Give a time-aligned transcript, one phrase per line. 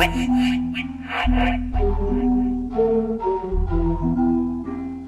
[0.00, 0.08] Ey,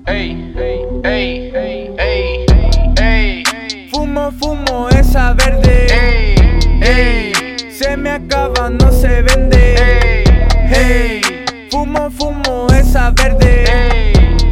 [0.07, 2.47] ey, ey, ey, ey,
[2.99, 3.43] ey,
[3.91, 5.87] Fumo, fumo esa verde.
[5.91, 6.35] ey,
[6.83, 7.33] ey,
[7.71, 9.75] Se me acaba, no se vende.
[9.77, 10.25] ey,
[10.69, 11.21] Hey,
[11.71, 13.65] fumo, fumo esa verde.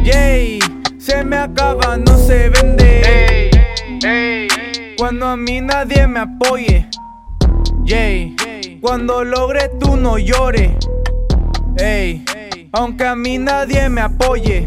[0.05, 0.59] ey,
[0.97, 3.01] se me acaba, no se vende.
[3.05, 3.51] ey,
[4.03, 4.47] ey,
[4.97, 6.87] Cuando a mí nadie me apoye.
[7.91, 8.33] Yay,
[8.79, 10.71] cuando logre tú no llores.
[11.77, 12.23] Ey,
[12.71, 14.65] aunque a mí nadie me apoye.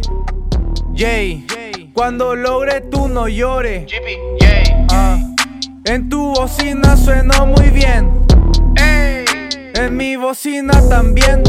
[0.93, 1.47] Yay,
[1.95, 3.91] cuando logre tú no llores.
[4.91, 5.17] Ah,
[5.87, 8.11] en tu bocina suena muy bien.
[8.77, 11.43] En mi bocina también.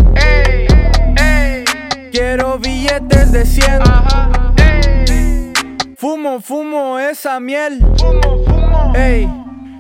[2.10, 3.82] Quiero billetes de 100.
[3.82, 4.54] ajá,
[5.10, 5.52] ey,
[5.98, 7.80] Fumo, fumo esa miel.
[7.98, 9.30] fumo, fumo, Ey,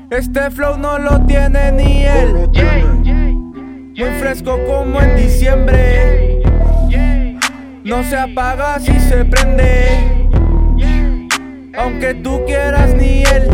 [0.10, 2.50] este flow no lo tiene ni él.
[3.98, 6.42] Muy fresco como en diciembre.
[7.84, 9.88] No se apaga si se prende.
[11.78, 13.50] Aunque tú quieras ni él.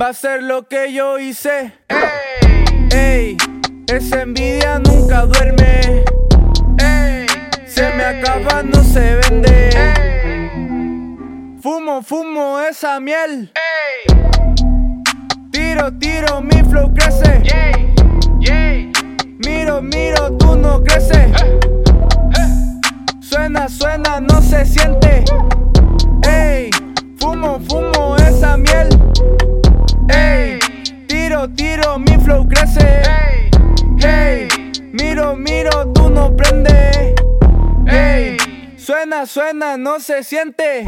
[0.00, 1.72] Va a ser lo que yo hice.
[2.90, 3.36] Ey,
[3.88, 6.05] esa envidia nunca duerme.
[11.96, 13.50] Fumo, fumo esa miel.
[13.54, 14.16] ey,
[15.50, 17.42] Tiro, tiro, mi flow crece.
[17.42, 17.94] yay,
[18.40, 18.92] yay,
[19.38, 21.30] Miro, miro, tú no creces.
[23.20, 25.24] Suena, suena, no se siente.
[26.28, 26.70] Ey,
[27.18, 28.88] fumo, fumo esa miel.
[30.08, 30.58] Ey,
[31.06, 32.86] tiro, tiro, mi flow crece.
[33.02, 33.50] ey,
[34.00, 34.48] Hey,
[34.92, 37.14] miro, miro, tú no prendes.
[37.86, 38.36] Ey,
[38.76, 40.86] suena, suena, no se siente.